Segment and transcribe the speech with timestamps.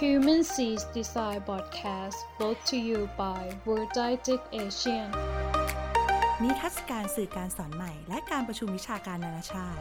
[0.00, 5.08] Human Seas Design Podcast brought to you by World Didactic Asian
[6.42, 9.80] นิทรรศการสื่อการสอนใหม่ และการประชุมวิชาการนานาชาติ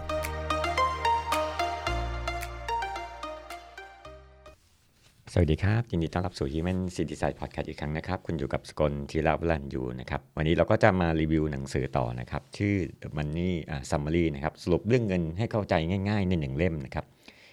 [5.33, 13.51] สวัสดีครับ ยินดีต้อนรับสู่ Human c i t y Side Podcast อีกครั้งนะครับ คุณอยู่กับสกลทีลาวลันอยู่นะครับ วันนี้เราก็จะมารีวิวหนังสือต่อนะครับ ชื่อ The Money
[13.89, 15.73] Summary นะครับ สรุปเรื่องเงินให้เข้าใจ
[16.09, 17.07] ง่าย ๆ ในหนึ่งเล่มนะครับ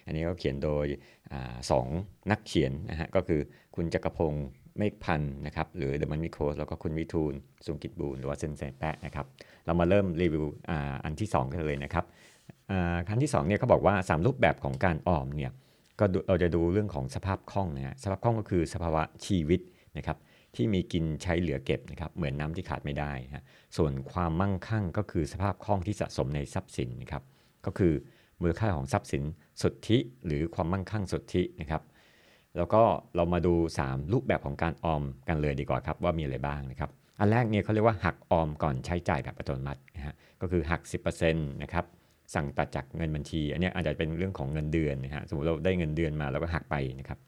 [0.06, 1.13] อันนี้ก็เขียนโดยอา
[1.70, 1.86] สอง
[2.30, 3.40] นักเขียนนะฮะก็คือ
[3.76, 7.34] คุณจักรพงศ์เมฆพันธ์นะครับหรือ The Money Coach แล้วก็คุณวิทูล
[7.66, 9.26] สุงกิจบูรหรือว่าเซนเซแปะนะครับ
[9.66, 10.72] เรามาเริ่มรีวิวอ
[11.04, 12.04] อันที่ 2 กันเลยนะครับ
[13.08, 15.52] ขั้นที่2เนี่ยเขาบอกว่า 3 รูปแบบของการออมเนี่ย
[16.00, 19.60] ก็เราจะดูเรื่องของสภาพคล่องนะฮะสภาพคล่องก็คือสภาวะชีวิต
[19.98, 20.18] นะครับ
[20.56, 23.44] ที่มีกินใช้เหลือเก็บนะครับเหมือนน้ำที่ขาดไม่ได้นะฮะ
[23.76, 27.22] ส่วนความมั่งคั่งก็คือสภาพคล่องที่สะสมในทรัพย์สินนะครับ
[27.66, 27.92] ก็คือ
[28.40, 29.22] มูลค่าของทรัพย์สิน
[29.62, 31.82] สุทธิหรือความมั่งคั่งสุทธินะครับ
[32.56, 32.82] แล้วก็
[33.16, 33.54] เรามาดู
[33.86, 40.80] 3 รูปแบบของการออมกันเลยดีกว่าครับว่ามีอะไรบ้างนะครับ อันแรกเนี่ยเขาเรียกว่าหักออมก่อนใช้จ่ายแบบอัตโนมัตินะฮะก็คือหัก
[41.16, 41.84] 10%นะครับ
[42.34, 47.18] สั่งตัดจากเงินบัญชี อันนี้อาจจะเป็นเรื่องของเงินเดือนนะฮะสมมติเราได้เงินเดือนมาเราก็หักไปนะครับ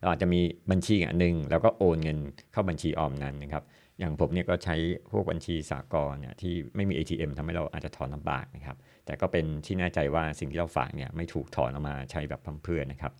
[0.00, 0.40] เราอาจจะมี
[0.70, 2.18] บัญชีอันหนึ่งแล้วก็โอนเงิน
[2.52, 3.62] เข้าบัญชีออมนั้นนะครับ
[3.98, 4.76] อย่างผมเนี่ยก็ใช้
[5.12, 8.76] พวกบัญชีสากลเนี่ยที่ไม่มี ATM ทำให้เราอาจจะถอนลำบากนะครับ
[9.06, 13.12] แต่ก็เป็นที่แน่ใจว่าสิ่งที่เราฝากเนี่ยไม่ถูกถอนออกมาใช้แบบเพื่อนนะครับ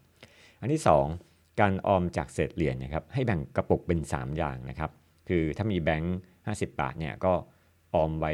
[0.61, 0.83] อันที่
[1.21, 4.91] 2 การออมจากเศษเหรียญนะครับให้แบ่งกระปุกเป็น 3 อย่างนะครับ
[5.29, 7.33] คือถ้ามีแบงค์50 บาทเนี่ยก็
[7.95, 8.33] ออมไว้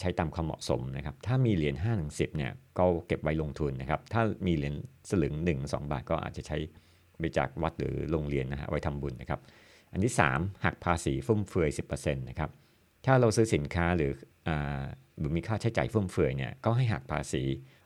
[0.00, 4.74] ใช้ตามความเหมาะสมนะครับ ถ้ามีเหรียญ5ถึง10เนี่ยก็เก็บไว้ลงทุนนะครับ ถ้ามีเหรียญ
[5.10, 6.58] สลึง1 2 บาทก็อาจจะใช้
[7.18, 9.40] บริจาควัดหรือโรงเรียนนะฮะไว้ทำบุญนะครับ
[9.92, 12.50] อันที่ 3 หักภาษีฟุ่มเฟือย 10%นะครับ
[13.06, 14.12] ถ้าเราซื้อสินค้าหรือ
[15.18, 17.42] หรือมีค่าใช้จ่ายฟุ่มเฟือยเนี่ยก็ให้หักภาษี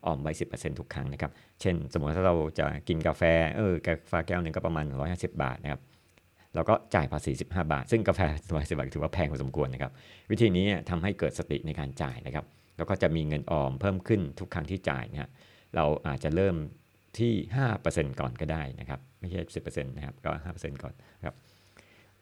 [0.07, 3.23] ออมไว้10%ทุกครั้งนะครับ เช่น สมมติถ้าเราจะกินกาแฟ
[3.57, 5.81] เออกาแฟแก้วหนึ่งก็ประมาณ 150 บาทนะครับ
[6.55, 9.93] เราก็จ่ายภาษี 15 บาท ซึ่งกาแฟ150บาทถือว่าแพงพอสมควรนะครับ
[10.31, 12.45] วิธีนี้ทำให้เกิดสติในการจ่ายนะครับ
[12.77, 15.31] แล้วก็จะมีเงินออมเพิ่มขึ้นทุกครั้งที่จ่ายนะฮะ
[15.75, 16.57] เราอาจจะเริ่ม
[17.19, 17.33] ที่
[17.77, 20.95] 5%ก่อนก็ได้นะครับ ไม่ใช่ 10%นะครับ ก็ 5%ก่อน
[21.27, 21.37] ครับ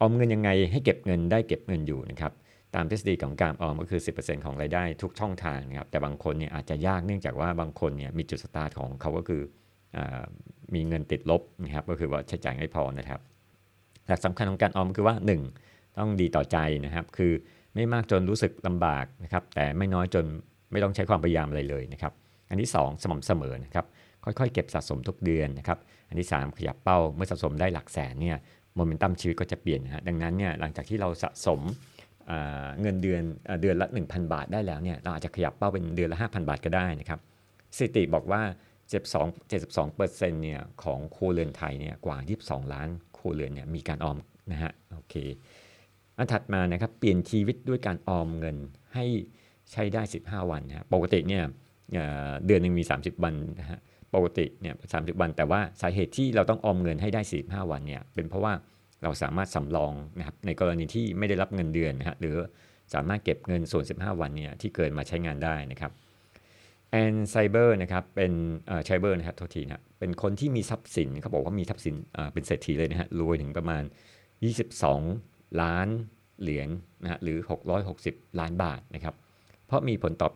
[0.00, 2.33] ออมเงินยังไงให้เก็บเงินได้เก็บเงินอยู่นะครับ
[2.75, 9.43] ตามทฤษฎีของการออมก็คือ 10%ของรายได้ทุกช่องทางนะครับแต่บางคนเนี่ยอาจจะยากเนื่องจากว่าบางคนเนี่ยมีจุดสตาร์ทของเขาก็คือ
[9.97, 9.99] อ
[10.75, 13.21] มีเงินติดลบนะครับก็คือว่าใช้จ่ายไม่พอนะครับ
[14.07, 15.15] หลักสำคัญของการออมคือว่า
[15.57, 15.99] 1.
[15.99, 17.33] ต้องดีต่อใจนะครับคือ
[17.75, 20.25] ไม่มากจนรู้สึกลำบากนะครับแต่ไม่น้อยจน
[20.73, 22.12] ไม่ต้องใช้ความพยายามอะไรเลยนะครับ
[22.49, 23.87] อันที่ 2 สม่ำเสมอนะครับ
[24.25, 28.37] ค่อยๆ เก็บสะสมทุกเดือนนะครับอันที่ 3 ขยับเป้าเมื่อสะสมได้หลักแสนเนี่ย
[28.77, 31.61] โมเมนตัมชีวิตก็จะเปลี่ยนนะฮะดังนั้นเนี่ยหลังจากที่เราสะสม
[32.81, 33.23] เงินเดือน
[33.61, 37.21] เดือนละ 1,000 บาทได้แล้วเนี่ยเราอาจจะขยับเป้าเป็นเดือนละ 5,000 บาทก็ได้นะครับ
[37.77, 38.43] สถิติบอกว่า
[38.93, 44.19] 72 72เปอร์เซ็นต์เนี่ยของครัวเรือนไทยเนี่ยกว่า 22 ล้านครัวเรือนเนี่ยมีการออม
[44.53, 45.15] นะฮะโอเค
[46.19, 48.56] อันถัดมานะครับเปลี่ยนชีวิตด้วยการออมเงิน
[48.95, 49.05] ให้
[49.73, 51.45] ใช้ได้ 15 วันนะปกติเนี่ย
[52.47, 53.79] เดือนหนึ่งมี 30 วันนะฮะ
[54.15, 58.53] ปกติเนี่ยสาวัน แต่ว่าสาเหตุที่เราต้องออมเงินให้ได้ 45 วันเนี่ยเป็นเพราะว่า
[59.05, 62.37] เราสามารถสำรองนะครับในกรณีที่ไม่ได้รับเงินเดือนนะฮะหรือ
[62.95, 65.93] สามารถเก็บเงินส่วน 15 วันเนี่ยที่เกินมาใช้งานได้นะครับ
[66.91, 68.33] แอนไซเบอร์นะครับเป็น
[68.67, 71.95] เอ่อไซเบอร์นะครับโทษทีนะเป็นคนที่มีทรัพย์สินเขาบอกว่ามีทรัพย์สิน
[72.33, 73.83] เป็นเศรษฐีเลยนะฮะรวยถึงประมาณ
[74.93, 75.89] 22 ล้าน
[76.43, 76.69] เหรียญ
[77.03, 77.39] นะฮะหรือ
[77.89, 79.15] 660 ล้านบาทนะครับ
[79.67, 80.33] เพราะมีผลตอบ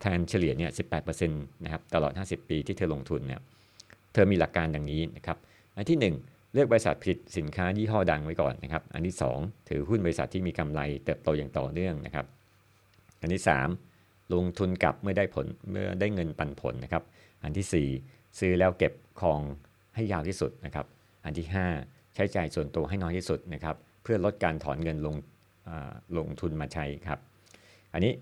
[0.00, 3.40] แทนเฉลี่ยเนี่ย18%นะครับตลอด 50 ปีที่เธอลงทุนเนี่ย
[4.12, 5.38] เธอมีหลักการดังนี้นะครับ
[5.76, 12.26] อันที่ 1 เลือกบริษัทผลิตสินค้ายี่ห้อดังไว้ก่อนนะครับ อันที่ 2 ถือหุ้นบริษัทที่มีกำไรเติบโตอย่างต่อเนื่องนะครับ
[13.20, 13.42] อันที่
[13.86, 17.02] 3 ลงทุนกลับเมื่อได้ผลเมื่อได้เงินปันผลนะครับ
[17.42, 19.40] อันที่ 4 ซื้อแล้วเก็บคอง
[19.94, 20.86] ให้ยาวที่สุดนะครับ
[21.24, 21.46] อันที่
[21.80, 25.16] 5 ใช้จ่ายส่วนตัวให้น้อยที่สุดนะครับ เพื่อลดการถอนเงินลง
[26.18, 27.18] ลงทุนมาใช้ครับ
[27.92, 28.12] อันนี้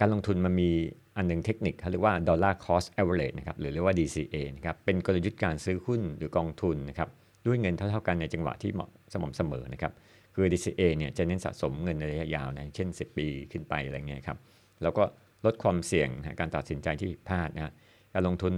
[0.00, 0.70] การลงทุนมันมี
[1.16, 7.08] อันหนึ่งเทคนิคเขาเรียกว่า dollar cost average นะครับหรือเรียกว่า DCA นะครับเป็นกลยุทธ์การซื้อหุ้นหรือกองทุนนะครับ
[7.46, 9.92] ด้วยเงินเท่าๆกันในจังหวะที่เหมาะสม่ำเสมอนะครับ
[10.34, 14.38] คือ DCA เนี่ยจะเน้นสะสมเงินในระยะยาวนะเช่น 10 ปีขึ้นไปอะไรเงี้ยครับ
[14.82, 15.04] แล้วก็
[15.44, 16.08] ลดความเสี่ยง
[16.40, 17.72] การตัดสินใจที่ผิดพลาดนะ
[18.14, 18.54] การลงทุน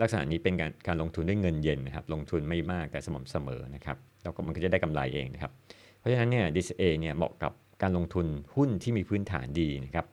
[0.00, 5.52] ลักษณะนี้เป็นการการลงทุนด้วยเงินเย็นนะครับ ลงทุนไม่มากแต่สม่ำเสมอนะครับแล้วก็มันก็จะได้กำไรเองนะครับ
[5.98, 7.52] เพราะฉะนั้นเนี่ย DCA เนี่ยเหมาะกับ
[7.82, 8.26] การลงทุน
[8.56, 10.06] หุ้นที่มีพื้นฐานดีนะครับ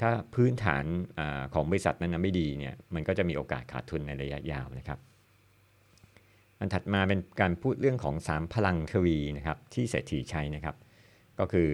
[0.00, 0.84] ถ้าพื้นฐาน
[1.18, 1.20] อ
[1.54, 4.98] ของบริษัทนั้นไม่ดีเนี่ยมันก็จะมีโอกาสขาดทุนในระยะยาวนะครับ
[6.64, 10.76] อันถัดมาเป็นการพูดเรื่องของ 3 พลังทวีนะครับที่เศรษฐีใช้นะครับ
[11.38, 11.68] ก็คือ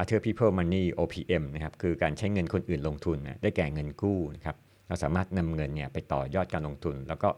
[0.00, 4.56] Other People Money OPM นะครับคือการใช้เงินคนอื่นลงทุนนะได้แก่เงินกู้นะครับ
[4.88, 7.28] เราสามารถนำเงินเนี่ยไปต่อยอดการลงทุน แล้วก็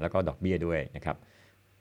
[0.00, 1.16] แล้วก็ดอกเบี้ยด้วยนะครับ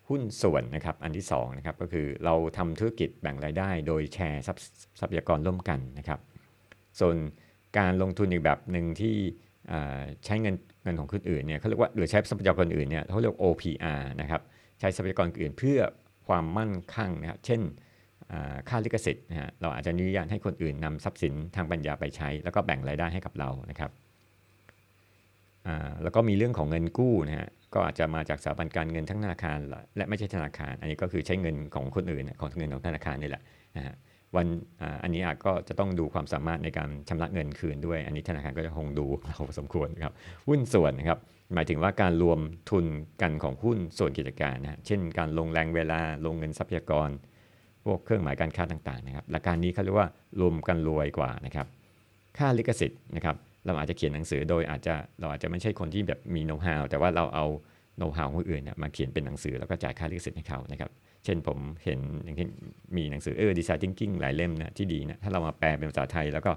[0.10, 4.44] หุ้นส่วนนะครับอันที่2นะครับก็คือเราทำธุรกิจแบ่งรายได้ โดยแชร์
[5.00, 6.20] ทรัพยากรร่วมกันนะครับ
[7.00, 7.16] ส่วน
[7.78, 9.16] การลงทุนอีกแบบหนึ่งที่
[10.26, 14.42] ใช้เงินเงินของคนอื่นเนี่ยเขาเรียกว่าหรือใช้ทรัพยากรอื่นเนี่ยเขาเรียก OPR นะครับ
[14.84, 15.80] ช้ทรัพยากรอื่นเพื่อ
[16.28, 17.62] ความมั่นคงนะครับเช่น
[18.70, 23.92] ค่าลิขสิทธิ์นะฮะเราอาจจะอนุญาตให้คนอื่นนำทรัพย์สินทางปัญญาไปใช้ แล้วก็แบ่งรายได้ให้กับเรานะครับ
[26.04, 29.60] แล้วก็มีเรื่องของเงินกู้นะฮะก็อาจจะมาจากสถาบันการเงินทั้งธนาคาร
[29.98, 33.44] และไม่ใช่ธนาคาร อันนี้ก็คือใช้เงินของคนอื่นของเงินของธนาคารนี่แหละ
[33.78, 33.96] นะฮะ
[34.36, 34.48] วัน
[35.04, 40.14] อันนี้ก็จะต้องดูความสามารถในการชำระเงินคืนด้วย อันนี้ธนาคารก็จะคงดูเราสมควรครับ
[40.48, 41.20] หุ้นส่วนนะครับ
[41.54, 42.40] หมายถึงว่าการรวม
[42.70, 42.86] ทุน
[43.22, 47.10] กันของหุ้นส่วนกิจการนะเช่น การลงแรงเวลาลงเงินทรัพยากร
[47.86, 50.08] พวกเครื่องหมายการค้าต่างๆนะครับหลักการนี้เขาเรียกว่า
[50.42, 51.68] รวมกันรวยกว่านะครับ
[52.38, 53.36] ค่าลิขสิทธิ์นะครับ
[53.66, 57.46] เราอาจจะเขียนหนังสือโดยอาจจะเราอาจจะไม่ใช่คนที่แบบมีโน้ตฮาวแต่ว่าเราเอา
[57.98, 60.90] โน้ตฮาวของคนอื่นมาเขียนเป็นหนังสือแล้วก็จ่ายค่าลิขสิทธิ์ให้เขานะครับ
[61.26, 62.48] เช่นผมเห็นอย่างที่
[62.98, 66.52] มีหนังสือเออดีไซน์ทิงกิ้งหลายเล่มนะที่ดีนะถ้าเรามาแปลเป็นภาษาไทยแล้วก็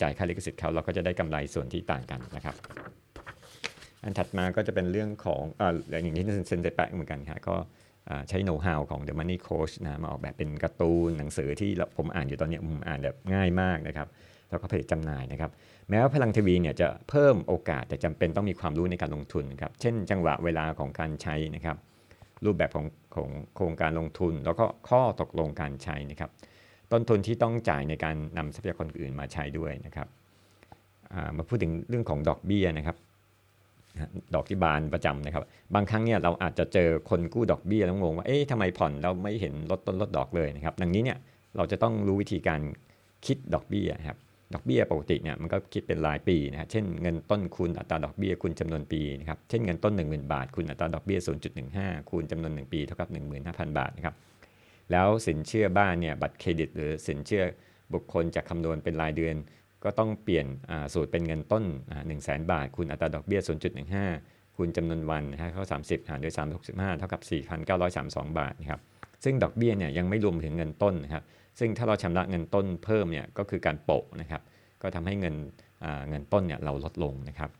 [0.00, 2.54] จ่ายค่าลิขสิทธิ์เขาเราก็จะได้กำไรส่วนที่ต่างกันนะครับ
[4.04, 7.56] อันถัดมาก็จะเป็นเรื่องของอ่าอย่างที่เซนเตแปะเหมือนกันครับก็
[8.28, 14.08] ใช้โน้ตฮาวของ The Money Coach นะมาออกแบบเป็นการ์ตูนหนังสือที่ผมอ่านอยู่ตอนนี้ผมอ่านแบบง่ายมากนะครับ
[14.50, 15.50] แล้วก็ผลิตจำหน่ายนะครับ
[15.90, 21.76] แม้ว่าพลังทวีเนี่ยจะเพิ่มโอกาสแต่จำเป็นต้องมีความรู้ในการลงทุนครับเช่นจังหวะเวลาของการใช้นะครับ
[22.44, 26.30] รูปแบบของของโครงการลงทุน แล้วก็ข้อตกลงการใช้นะครับ
[26.92, 30.08] ต้นทุนที่ต้องจ่ายในการนำทรัพยากรอื่นมาใช้ด้วยนะครับ
[31.36, 32.96] มาพูดถึงเรื่องของดอกเบี้ยนะครับ
[34.34, 35.42] ดอกที่บานประจำนะครับ
[35.74, 41.18] บางครั้งเนี่ยเราอาจจะเจอคนกู้ดอกเบี้ยแล้วงงว่าเอ๊ะทำไมผ่อนเราไม่เห็นลดต้นลดดอกเลยนะครับ ดังนี้เนี่ย
[41.56, 42.60] เราจะต้องรู้วิธีการ
[43.26, 44.18] คิดดอกเบี้ยครับ
[44.54, 51.18] ดอกเบี้ยปกติเนี่ยมันก็คิดเป็นรายปีนะเช่นเงินต้นคูณอัตราดอกเบี้ยคูณจำนวนปีนะครับเช่นเงินต้น 10,000 บาทคูณอัตราดอกเบี้ย
[51.64, 53.08] 0.15 คูณจำนวน 1 ปีเท่ากับ
[53.44, 54.14] 15,000 บาทนะครับ
[54.92, 57.44] แล้วสินเชื่อบ้านเนี่ยบัตรเครดิต หรือสินเชื่อ
[57.94, 59.36] บุคคลจะคำนวณเป็นรายเดือน
[59.84, 60.46] ก็ต้องเปลี่ยน
[60.94, 63.40] สูตรเป็นเงินต้น 1 0 0 0 0แบาท คูณอัตราดอกเบี้ย
[63.98, 67.20] 0.15 คูณจำนวนวันนะฮะเข้า 30 หารด้วย 365 เท่ากับ
[67.78, 68.80] 4,932 บาทนะครับ
[69.24, 71.24] ซึ่งดอกเบี้ยเนี่ยยังไม่รวมถึงเงินต้นนะครับ
[71.58, 74.42] ซึ่งถ้าเราชำระเงินต้นเพิ่มเนี่ยก็คือการโปะนะครับ
[74.82, 75.34] ก็ทำให้เงิน
[76.08, 77.50] เงินต้นเนี่ยเราลดลงนะครับ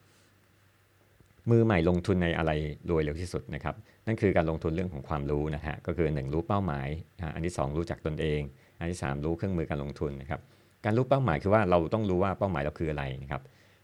[1.50, 2.50] มือใหม่ลงทุนในอะไร
[2.90, 3.74] รวยเร็วที่สุดนะครับ
[4.06, 6.88] นั่นคือการลงทุนเรื่องของความรู้นะฮะก็คือ 1 รู้เป้าหมาย
[7.34, 8.40] อันที่ 2 รู้จักตนเอง
[8.78, 10.40] อันที่ 3 รู้เครื่องมือการลงทุนนะครับ
[10.84, 13.42] การรู้เป้าหมายคือว่าเราต้องรู้ว่าเป้าหมายเราคืออะไรนะครับ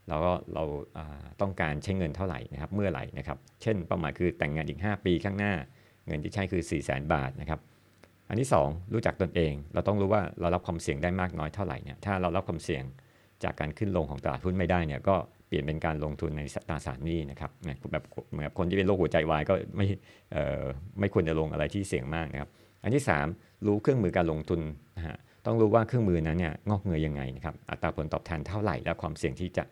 [0.08, 0.64] เราก็เรา
[1.40, 5.52] ต้องการใช้เงินเท่าไหร่นะครับเมื่อไหร่นะครับ เช่นเป้าหมายคือแต่งงานอีก 5 ปีข้างหน้า
[6.06, 7.60] เงินที่ใช้คือ 4 0 0 0 0 0 บาทนะครับ
[8.28, 12.84] อันที่ 2 รู้จักตนเอง เราต้องรู้ว่าเรารับความเสี่ยงได้มากน้อยเท่าไหร่เนี่ยถ้าเรารับความเสี่ยง
[13.44, 15.16] จากการขึ้นลงของตลาดหุ้นไม่ได้เนี่ยก็
[15.48, 17.50] เปลี่ยนเป็นการลงทุนในตราสารหนี้นะครับ
[17.92, 19.86] แบบเหมือนคนที่เป็นโรคหัวใจวายก็ไม่
[21.00, 22.50] ไม่ควรจะลงอะไรที่เสี่ยงมากนะครับ
[22.82, 23.04] อันที่
[23.34, 24.60] 3 รู้เครื่องมือการลงทุน
[24.96, 25.16] นะฮะ
[25.46, 29.64] ต้องรู้ว่าเครื่องมือนั้นเนี่ยงอกเงยยังไงนะครับอัตราผลตอบแทนเท่าไหร่และความเสี่ยงที่จะ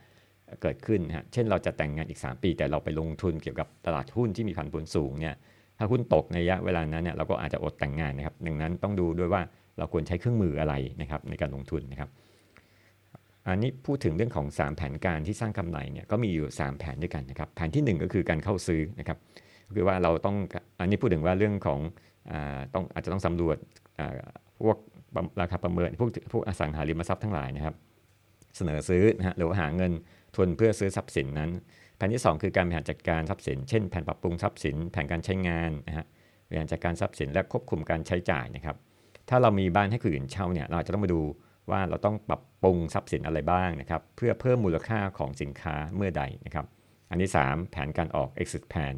[0.62, 5.34] เกิดขึ้นนะฮะเช่นเราจะแต่งงานอีก 3 ปี แต่เราไปลงทุนเกี่ยวกับตลาดหุ้นที่มีผันผวนสูงเนี่ย
[5.78, 9.42] ถ้าหุ้นตกในระยะเวลานั้นเนี่ยเราก็อาจจะอดแต่งงานนะครับ ดังนั้นต้องดูด้วยว่า
[9.78, 12.10] เราควรใช้เครื่องมืออะไรนะครับในการลงทุนนะครับ
[13.46, 19.18] อันนี้พูดถึงเรื่องของ 3 แผนการที่สร้างกำไรเนี่ยก็มีอยู่ 3 แผนด้วยกันนะครับ แผนที่ 1 ก็คือการเข้าซื้อนะครับ
[19.76, 20.36] คือว่าเราต้อง
[20.80, 21.80] อันนี้พูดถึงว่าเรื่องของ
[22.32, 22.34] อ
[22.74, 23.56] ต้องอาจจะต้องสำรวจ
[24.62, 24.76] พวก
[25.40, 27.74] ราคาประเมินพวกพวกอสังหาริมทรัพย์ทั้งหลายนะครับ
[28.56, 29.92] เสนอซื้อนะฮะหรือว่าหาเงิน
[30.36, 31.50] ทุนเพื่อซื้อทรัพย์สินนั้น
[32.06, 36.06] นที่ 2 คือการบริหารจัดการทรัพย์สิน เช่นแผนปรับปรุงทรัพย์สิน แผนการใช้งานนะฮะ
[36.46, 38.76] บริหารจัดการทรัพย์สินและควบคุมการใช้จ่ายนะครับ
[39.28, 41.20] ถ้าเรามีบ้านให้คนอื่นเช่าเนี่ยเราจะต้องมาดู
[41.70, 46.66] ว่าเราต้องปรับปรุงทรัพย์สินอะไรบ้างนะครับ เพื่อเพิ่มมูลค่าของสินค้าเมื่อใดนะครับ
[47.10, 48.94] อันที่ 3 แผนการออก exit plan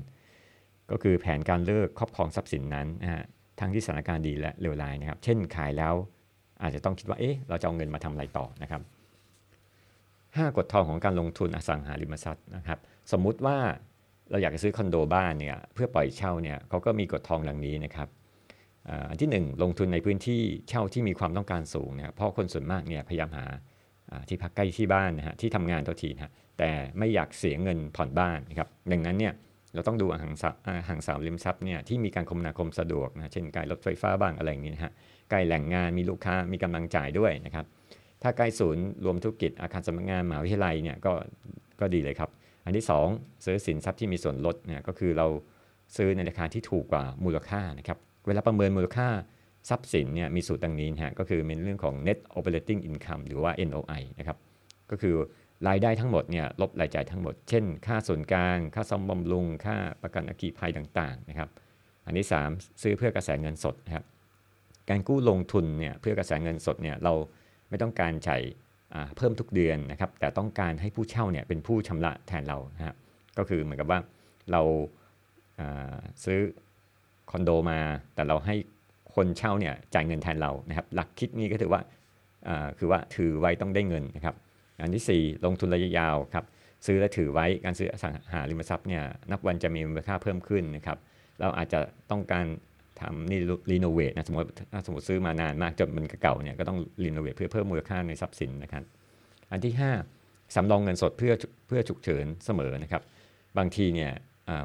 [0.91, 3.25] ก็คือแผนการเลิกครอบครองทรัพย์สินนั้นนะฮะ
[3.61, 5.95] ทั้งที่สถานการณ์ดีและเลวร้ายนะครับ เช่นขายแล้ว
[6.63, 8.81] อาจจะต้องคิดว่าเอ๊ะเราจะเอาเงินมาทำอะไรต่อนะครับ
[10.37, 12.79] 5กฎทองของการลงทุนอสังหาริมทรัพย์นะครับ
[13.13, 13.59] สมมุติว่า
[14.31, 18.09] เราอยากจะซื้อคอนโดบ้านเนี่ยเพื่อปล่อยเช่าเนี่ยเขาก็มีกฎทองดังนี้นะครับ
[19.11, 23.47] อันที่ 1 ลงทุนในพื้นที่เช่าที่มีความต้องการสูงเนะครับเพราะคนส่วนมากเนี่ยพยายามหา
[24.29, 29.33] ที่พักใกล้ที่บ้านนะฮะที่ทำงานตัวทีนะแต่ไม่อยากเสียเงินผ่อนบ้านนะครับดังนั้นเนี่ย
[29.75, 30.45] เราต้องดูห่างส
[30.89, 34.93] ห่างสามริมทรัพย์เนี่ยที่มีการคมนาคมสะดวกนะเช่นใกล้รถไฟฟ้าบ้างอะไรอย่างนี้นะฮะ
[35.31, 37.65] ใกล้แหล่งงานมีลูกค้ามีกำลังจ่ายด้วยนะครับ
[38.25, 41.13] ถ้าใกล้ศูนย์รวมธุรกิจอาคารสำนักงานมหาวิทยาลัยเนี่ยก็
[41.81, 42.31] ก็ดีเลยครับ
[42.65, 45.27] อันที่ 2 ซื้อสินทรัพย์ที่มีส่วนลดเนี่ยก็คือเรา
[45.97, 49.09] ซื้อในราคาที่ถูกกว่ามูลค่านะครับเวลาประเมินมูลค่า
[49.69, 54.39] ทรัพย์สินเนี่ยมีสูตรดังนี้นะฮะก็คือเป็นเรื่องของ net operating income หรือว่า NOI นะครับ
[54.91, 55.15] ก็คือ
[55.69, 61.49] รายได้ทั้งหมดเนี่ยลบรายจ่ายทั้งหมด เช่น ค่าส่วนกลาง ค่าซ่อมบำรุง ค่าประกันอัคคีภัยต่างๆนะครับ
[62.07, 64.05] อันที่ 3 ซื้อเพื่อกระแสเงินสดนะครับ
[64.91, 67.13] การกู้ลงทุนเนี่ยเพื่อกระแสเงินสดเนี่ยเรา
[67.75, 68.39] ไม่ต้องการใช้
[69.17, 72.97] เพิ่มทุกเดือนนะครับ แต่ต้องการให้ผู้เช่าเนี่ยเป็นผู้ชำระแทนเรานะครับ
[73.39, 73.99] ก็คือเหมือนกับว่า
[74.53, 74.63] เรา
[76.25, 76.39] ซื้อ
[77.31, 77.79] คอนโดมา
[78.15, 78.57] แต่เราให้
[79.15, 81.81] คนเช่าเนี่ยจ่ายเงินแทนเรานะครับ หลักคิดนี้ก็ถือว่า
[82.79, 84.35] คือว่าถือไว้ต้องได้เงินนะครับ
[84.81, 86.45] อันที่ 4 ลงทุนระยะยาวครับ
[86.87, 90.99] ซื้อและถือไว้การซื้ออสังหาริมทรัพย์เนี่ยนับวันจะมีมูลค่าเพิ่มขึ้นนะครับ
[91.41, 92.47] เราอาจจะต้องการ
[93.01, 93.39] ทำนี่
[93.71, 94.47] รีโนเวทนะสมมติ
[94.87, 98.85] สมมติซื้อมานานมากจนมันเก่าเนี่ยก็ต้องรีโนเวทเพื่อเพิ่มมูลค่าในทรัพย์สินนะครับ
[99.51, 99.75] อันที่
[100.15, 101.33] 5สำรองเงินสดเพื่อ
[101.67, 103.03] เพื่อฉุกเฉินเสมอนะครับ
[103.59, 104.11] บางทีเนี่ย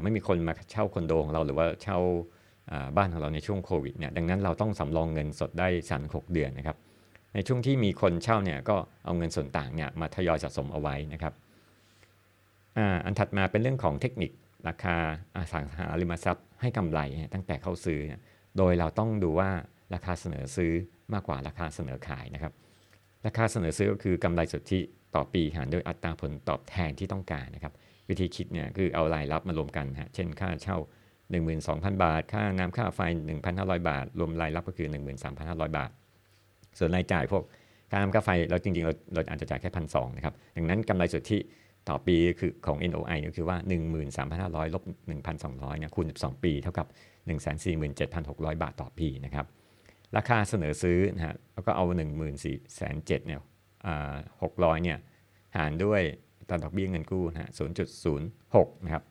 [0.02, 1.98] ไม่มีคนมาเช่าคอนโดของเราหรือว่าเช่า
[2.96, 6.76] บ้านของเราในช่วงโควิดเนี่ยดังนั้นเราต้องสำรองเงินสดได้สามหกเดือนนะครับ
[7.34, 11.34] ในช่วงที่มีคนเช่าเนี่ยก็เอาเงินส่วนต่างเนี่ยมาทยอยสะสมเอาไว้นะครับ
[13.04, 14.30] อันถัดมาเป็นเรื่องของเทคนิค
[14.68, 14.96] ราคา
[15.36, 17.00] อสังหาริมทรัพย์ให้กำไร
[17.34, 18.00] ตั้งแต่เข้าซื้อ
[18.58, 19.50] โดยเราต้องดูว่า
[19.94, 20.72] ราคาเสนอซื้อ
[21.14, 22.52] มากกว่าราคาเสนอขายนะครับ
[23.26, 24.80] ราคาเสนอซื้อก็คือกำไรสุทธิ
[25.14, 27.72] ต่อปีหารด้วยอัตราผลตอบแทนที่ต้องการนะครับ
[28.08, 30.78] วิธีคิดเนี่ยคือเอารายรับมารวมกันฮะเช่นค่าเช่า
[31.40, 33.00] 12,000 บาท ค่าน้ำค่าไฟ
[33.44, 34.88] 1,500 บาท รวมรายรับก็คือ
[35.32, 35.90] 13,500 บาท
[36.78, 37.42] ส่วนรายจ่ายพวก
[37.90, 41.38] ค่าน้ำค่าไฟเราจริงๆเราเราอาจจะจ่ายแค่พันสนะครับดังนั้นกำไรสุทธิ
[41.88, 43.56] ต่อปีคือของ NOI ก็คือว่า
[44.16, 44.84] 13,500ลบ
[45.28, 46.86] 1,200เนี่ยคูณ 12 ปีเท่ากับ
[47.74, 49.46] 147,600 บาทต่อปีนะครับ
[50.16, 53.40] ราคาเสนอซื้อนะฮะแล้วก็เอา 14,700เนี่ย
[54.12, 54.98] 600เนี่ย
[55.56, 56.00] หารด้วย
[56.48, 57.50] ตดอกเบี้ยเงินกู้นะฮะ
[58.12, 59.04] 0.06 นะครับ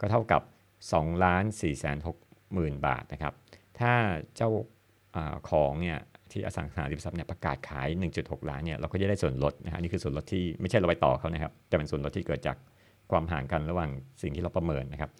[0.00, 0.42] ก็เท่ากับ
[0.82, 3.34] 2ล้าน4แสน6หมื่นบาทนะครับ
[3.78, 3.92] ถ้า
[4.36, 4.50] เจ้า
[5.16, 5.18] อ
[5.50, 5.98] ของเนี่ย
[6.32, 12.56] ที่อสังหาริมทรัพย์เนี่ยประกาศขาย 1.6 ล้านเนี่ยเราก็จะได้ส่วนลดนะฮะนี่คือส่วนลดที่ไม่ใช่เราไปต่อเขานะครับ แต่เป็นส่วนลดที่เกิดจาก
[13.10, 13.90] ความห่างกันระหว่าง
[14.22, 15.10] สิ่งที่เราประเมินนะครับ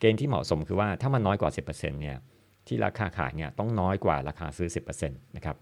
[0.00, 2.16] เกณฑ์ที่เหมาะสมคือว่าถ้ามันน้อยกว่า 10%เนี่ย
[2.66, 5.56] ที่ราคาขายเนี่ยต้องน้อยกว่าราคาซื้อ 10%นะครับ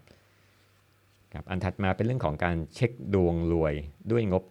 [1.33, 3.73] ครับอันถัดมาเป็นเรื่องของการเช็คดวงรวย
[4.11, 4.43] ด้วยงบ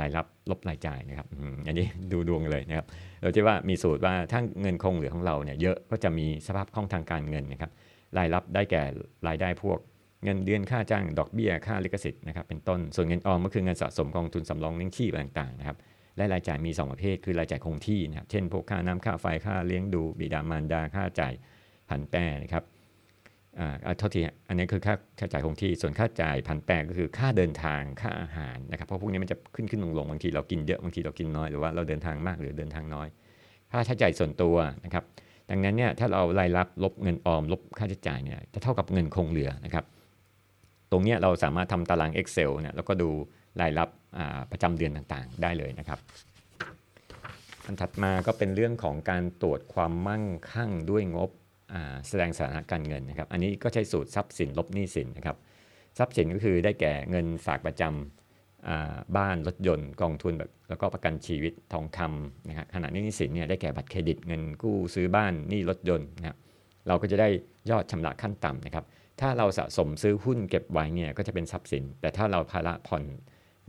[0.00, 1.28] รายรับลบรายจ่ายนะครับ
[1.66, 2.86] อันนี้ดูดวงเลยนะครับ
[3.22, 7.70] เราจะว่ามีสูตรว่าถ้าเงินคงเหลือของเราเนี่ยเยอะก็จะมีสภาพคล่องทางการเงินนะครับ
[8.18, 8.82] รายรับได้แก่
[9.28, 9.78] รายได้พวก
[10.24, 15.76] เงินเดือนค่าจ้างดอกเบี้ยค่าลิขสิทธิ์นะครับเป็นต้นส่วนเงินออมก็คือเงินสะสมกองทุนสำรองเลี้ยงชีพต่างๆนะครับ
[16.16, 21.32] และรายจ่ายมี 2 ประเภท คือรายจ่ายคงที่นะครับเช่นพวกค่าน้ำค่าไฟค่าเลี้ยงดูบิดามารดาค่าจ่าย
[21.88, 22.64] ผันแปรนะครับ
[23.58, 33.08] อ่าเท่าที่อันนี้คือค่าค่าจ่ายคงที่ส่วนค่าจ่ายผันแปรก็คือค่าเดินทางค่าอาหารนะครับเพราะพวกนี้มันจะขึ้นขึ้นลงลงบางทีเรากินเยอะบางทีเรากินน้อยหรือว่าเราเดินทางมากหรือเดินทางน้อย
[33.72, 35.04] ค่าใช้จ่ายส่วนตัวนะครับ
[35.54, 39.84] ดังนั้นเนี่ยถ้าเรารายรับลบเงินออมลบค่าใช้จ่ายเนี่ยจะเท่ากับเงินคงเหลือนะครับ
[40.90, 43.10] ตรงนี้เราสามารถทำตาราง Excel เนี่ยแล้วก็ดู
[43.60, 43.88] รายรับ
[44.50, 45.98] ประจำเดือนต่างๆ ได้เลยนะครับ
[47.66, 51.30] อันถัดมาก็เป็นเรื่องของการตรวจความมั่งคั่งด้วยงบ
[52.08, 55.36] แสดงสถานะการเงินนะครับ อันนี้ก็ใช้สูตรทรัพย์สินลบหนี้สินนะครับ
[55.98, 58.21] ทรัพย์สินก็คือได้แก่เงินฝากประจำ
[59.16, 66.36] บ้านรถยนต์กองทุนแบบแล้วก็ประกันชีวิตทองคำนะครับขณะนี้นี้สินเนี่ยได้แก่บัตรเครดิตเงินกู้ซื้อบ้านหนี้รถยนต์นะครับ
[66.88, 67.28] เราก็จะได้
[67.70, 68.84] ยอดชำระขั้นต่ำนะครับ
[69.20, 73.02] ถ้าเราสะสมซื้อหุ้นเก็บไว้เนี่ยก็จะเป็นทรัพย์สิน แต่ถ้าเราภาระผ่อน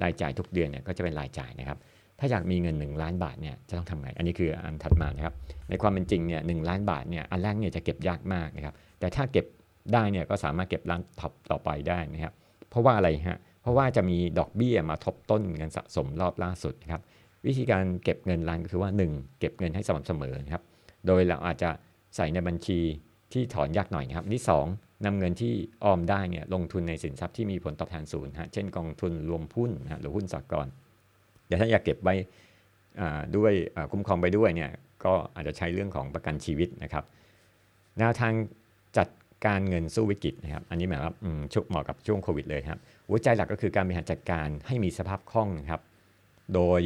[0.04, 1.78] รายจ่ายทุกเดือนเนี่ยก็จะเป็นรายจ่ายนะครับ
[2.20, 5.34] ถ้าอยากมีเงิน 1 ล้านบาทเนี่ยจะต้องทำไง อันนี้คืออันถัดมานะครับ
[5.70, 9.46] ในความเป็นจริงเนี่ยหล้านบาทเนี่ยอันแรกเนี่ยจะเก็บยากมากนะครับ แต่ถ้าเก็บ
[9.94, 12.34] ได้เนี่ยก็สามารถเก็บล้านท็อปต่อไปได้นะครับ
[12.70, 17.01] เพราะว่าอะไรฮะเพราะว่าจะมีดอกเบี้ยมาทบต้นเงินสะสมรอบล่าสุดนะครับ
[17.46, 20.63] วิธีการเก็บเงินล้านก็คือว่า 1 เก็บเงินให้สม่ำเสมอนะครับ
[21.08, 21.70] โดยเราอาจจะ
[22.15, 22.79] ใส่ในบัญชี
[23.34, 25.53] ที่ถอนยากหน่อยนะครับที่ 2นำเงินที่
[25.84, 30.67] ออมได้เนี่ยลงทุนในสินทรัพย์ที่มีผลตอบแทนศูนย์ฮะเช่นกองทุนรวมหุ้นนะหรือหุ้นสากล
[31.48, 32.15] แต่ถ้าอยากเก็บไว้
[33.36, 33.53] ด้วย
[33.91, 34.72] คุ้มครองไปด้วยเนี่ย
[35.05, 37.03] ก็อาจจะใช้เรื่องของประกันชีวิตนะครับ
[38.00, 38.34] แนวทาง
[38.98, 39.08] จัด
[39.48, 41.14] การเงินสู้วิกฤตนะครับอันนี้หมายว่า
[41.54, 45.82] ชุกเหมาะกับช่วงโควิดเลยครับหัวใจหลักก็คือการบริหารจัดการให้มีสภาพคล่องนะครับ
[46.54, 46.82] โดย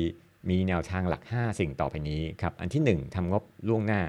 [0.50, 4.02] มีแนวทางหลัก 5 สิ่งต่อไปนี้ครับอันที่ 1ทำงบล่วงหน้า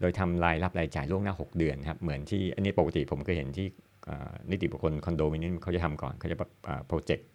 [0.00, 3.66] โดยทำรายรับรายจ่ายล่วงหน้า 6 เดือนครับเหมือนที่อันนี้ปกติผมเคยเห็นที่
[4.50, 6.36] นิติบุคคลคอนโดมิเนียมเขาจะทำก่อนเขาจะ
[6.86, 7.26] โปรเจกต์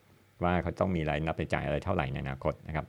[0.44, 2.86] ว่าเขาต้องมีรายรับรายจ่ายอะไรเท่าไหร่ในอนาคตนะครับ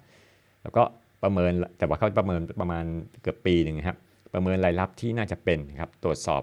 [0.63, 0.83] แล้วก็
[1.23, 2.85] ประเมินแต่ว่าเขาประเมินประมาณ
[3.23, 3.99] เกือบปีหนึ่งครับ
[4.35, 6.43] ประเมินรายรับที่น่าจะเป็นครับตรวจสอบ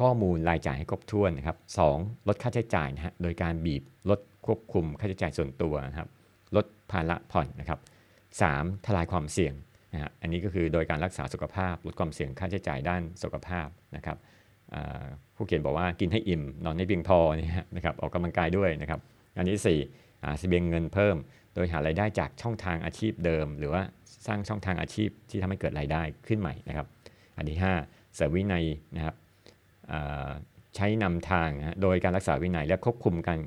[0.00, 1.80] ข้อมูลรายจ่ายให้ครบถ้วนนะครับส
[2.28, 6.08] ลดค่าใช้จ่ายนะฮะโดยการบีบลดควบคุมค่าใช้จ่ายส่วนตัวนะครับ
[6.56, 7.80] ลดภาระผ่อนนะครับ
[8.40, 8.42] ส
[8.86, 9.54] ทลายความเสี่ยง
[9.92, 14.16] นะฮะอันนี้ก็คือโดยการรักษาสุขภาพลดความเสี่ยงค่าใช้จ่ายด้านสุขภาพนะครับ
[15.36, 17.18] ผู้เขียนบอกว่ากินให้อิ่มนอนให้เพียงพอ
[17.76, 19.00] นะครับออกกำลังกายด้วยนะครับ
[19.36, 21.16] อันที่4หาเสบียงเงินเพิ่ม
[21.54, 23.82] โดยหารายได้จากช่องทางอาชีพเดิม หรือว่า
[24.26, 26.86] สร้างช่องทางอาชีพที่ทำให้เกิดรายได้ขึ้นใหม่นะครับ
[27.36, 28.64] อันที่ 5 เสริมวินัย
[28.96, 29.14] นะครับ
[30.76, 31.48] ใช้นำทาง
[31.82, 33.40] โดยการรักษาวินัยและควบคุมการ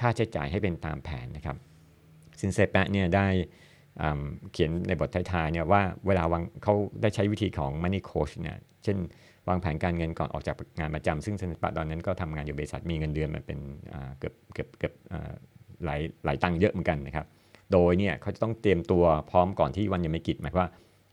[0.00, 1.56] ค่าใช้จ่ายให้เป็นตามแผนนะครับ
[2.40, 3.26] ซินเซแปะเนี่ยได้
[4.52, 8.98] เขียนในบทท้ายๆเนี่ยว่าเวลาวางเขาได้ใช้วิธีของ Money Coach เนี่ยเช่น
[9.48, 13.58] วางแผนการเงินก่อนออกจากงานประจำซึ่งซินเซแปะตอนนั้นก็ทำงานอยู่บริษัทมีเงินเดือนมันเป็น
[14.18, 14.94] เกือบเกือบเกือบ
[15.84, 17.26] หลายหลายตังค์เยอะเหมือนกันนะครับ
[17.72, 20.68] โดยเนี่ยเขาจะต้องเตรียมตัวพร้อมก่อนที่วันยังไม่กิจหมายว่า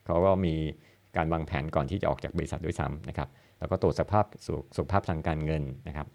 [0.06, 0.54] เขาก็มี
[1.18, 3.30] การวางแผนก่อนที่จะออกจากบริษัทด้วยซ้ำนะครับ
[3.62, 4.25] แล้วก็ตรวจสภาพ
[4.75, 6.08] สุขภาพทางการเงินนะครับ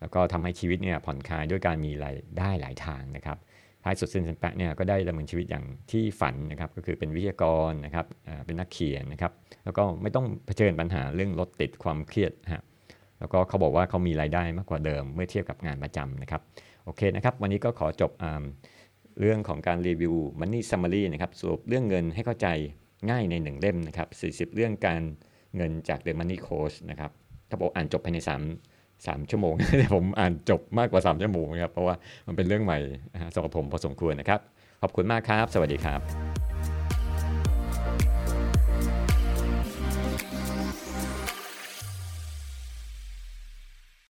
[0.00, 3.38] แล้วก็ทำให้ชีวิตเนี่ยผ่อนคลายด้วยการมีรายได้หลายทางนะครับ
[3.84, 8.06] ท้ายสุดเซนเซนแปะเนี่ยก็ได้ดำเนินชีวิตอย่างที่ฝันนะครับ ก็คือเป็นวิทยากรนะครับ
[8.46, 9.32] เป็นนักเขียนนะครับ
[9.64, 12.62] แล้วก็ไม่ต้องเผชิญปัญหาเรื่องรถติดความเครียดฮะ
[13.18, 16.42] แล้วก็เขาบอกว่าเขามีรายได้มากกว่าเดิมเมื่อเทียบกับงานประจำนะครับ
[16.84, 18.10] โอเคนะครับ วันนี้ก็ขอจบ
[19.20, 22.48] เรื่องของการรีวิว Money Summary นะครับสรุปเรื่องเงินให้เข้าใจ
[23.10, 24.08] ง่ายในหนึ่งเล่มนะครับ
[24.50, 25.02] 40 เรื่องการ
[25.56, 27.10] เงินจาก The Money Coach นะครับ
[27.48, 31.94] ถ้าบอกอ่านจบภายใน 3 3 ชั่วโมงแต่ผมอ่านจบมากกว่า 3 ชั่วโมงนะครับ เพราะว่า
[32.26, 32.78] มันเป็นเรื่องใหม่
[33.34, 34.40] สำหรับผมพอสมควรนะครับ
[34.82, 36.51] ขอบคุณมากครับ สวัสดีครับ